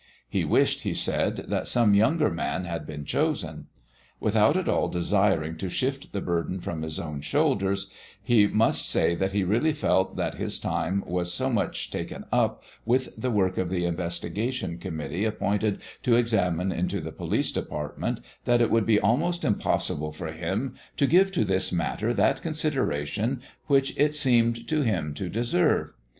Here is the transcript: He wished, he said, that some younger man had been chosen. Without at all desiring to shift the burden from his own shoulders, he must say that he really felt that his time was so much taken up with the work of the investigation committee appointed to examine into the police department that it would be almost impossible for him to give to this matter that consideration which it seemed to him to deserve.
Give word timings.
He 0.27 0.43
wished, 0.43 0.81
he 0.81 0.95
said, 0.95 1.45
that 1.49 1.67
some 1.67 1.93
younger 1.93 2.31
man 2.31 2.63
had 2.65 2.87
been 2.87 3.05
chosen. 3.05 3.67
Without 4.19 4.57
at 4.57 4.67
all 4.67 4.87
desiring 4.89 5.57
to 5.57 5.69
shift 5.69 6.11
the 6.11 6.21
burden 6.21 6.59
from 6.59 6.81
his 6.81 6.99
own 6.99 7.21
shoulders, 7.21 7.91
he 8.19 8.47
must 8.47 8.89
say 8.89 9.13
that 9.13 9.31
he 9.33 9.43
really 9.43 9.73
felt 9.73 10.15
that 10.15 10.33
his 10.39 10.57
time 10.59 11.03
was 11.05 11.31
so 11.31 11.51
much 11.51 11.91
taken 11.91 12.25
up 12.31 12.63
with 12.83 13.13
the 13.15 13.29
work 13.29 13.59
of 13.59 13.69
the 13.69 13.85
investigation 13.85 14.79
committee 14.79 15.23
appointed 15.23 15.79
to 16.01 16.15
examine 16.15 16.71
into 16.71 16.99
the 16.99 17.11
police 17.11 17.51
department 17.51 18.21
that 18.45 18.59
it 18.59 18.71
would 18.71 18.87
be 18.87 18.99
almost 18.99 19.45
impossible 19.45 20.11
for 20.11 20.31
him 20.31 20.73
to 20.97 21.05
give 21.05 21.31
to 21.31 21.45
this 21.45 21.71
matter 21.71 22.11
that 22.11 22.41
consideration 22.41 23.39
which 23.67 23.95
it 23.99 24.15
seemed 24.15 24.67
to 24.67 24.81
him 24.81 25.13
to 25.13 25.29
deserve. 25.29 25.93